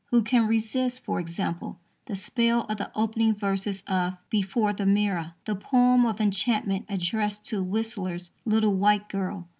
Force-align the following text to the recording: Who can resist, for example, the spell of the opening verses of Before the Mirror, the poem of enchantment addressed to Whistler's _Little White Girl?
Who 0.05 0.23
can 0.23 0.47
resist, 0.47 1.03
for 1.05 1.19
example, 1.19 1.79
the 2.07 2.15
spell 2.15 2.61
of 2.61 2.79
the 2.79 2.89
opening 2.95 3.35
verses 3.35 3.83
of 3.85 4.17
Before 4.31 4.73
the 4.73 4.87
Mirror, 4.87 5.35
the 5.45 5.53
poem 5.53 6.07
of 6.07 6.19
enchantment 6.19 6.85
addressed 6.89 7.45
to 7.49 7.61
Whistler's 7.61 8.31
_Little 8.47 8.73
White 8.73 9.09
Girl? 9.09 9.47